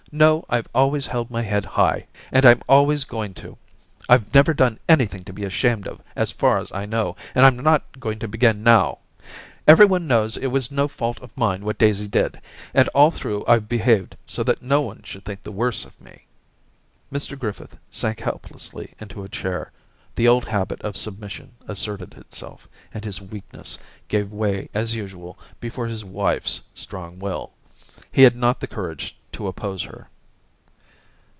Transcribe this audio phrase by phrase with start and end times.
[0.13, 3.57] No, I've always held my head high, and I'm always going to.
[4.09, 7.55] I've never done anything to be ashamed of as far as I know, and I'm
[7.55, 8.97] not going to begin now.
[9.65, 12.41] Everyone knows it was no fault of Daisy 239 mine what Daisy did,
[12.73, 16.25] and all through I've behaved so that no one should think the worse of me.*
[17.09, 19.71] Mr Griffith sank helplessly into a chair,
[20.13, 23.79] the old habit of submission asserted itself, and his weakness
[24.09, 27.53] gave way as usual before his wife's strong will.
[28.11, 30.09] He had not the courage to oppose her.